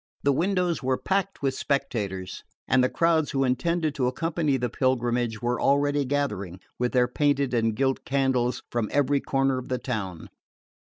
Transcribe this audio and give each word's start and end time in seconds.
The 0.23 0.33
windows 0.33 0.81
were 0.81 0.97
packed 0.97 1.43
with 1.43 1.53
spectators, 1.53 2.43
and 2.67 2.83
the 2.83 2.89
crowds 2.89 3.29
who 3.29 3.43
intended 3.43 3.93
to 3.93 4.07
accompany 4.07 4.57
the 4.57 4.67
pilgrimage 4.67 5.43
were 5.43 5.61
already 5.61 6.05
gathering, 6.05 6.59
with 6.79 6.93
their 6.93 7.07
painted 7.07 7.53
and 7.53 7.75
gilt 7.75 8.03
candles, 8.03 8.63
from 8.71 8.89
every 8.91 9.19
corner 9.21 9.59
of 9.59 9.69
the 9.69 9.77
town. 9.77 10.29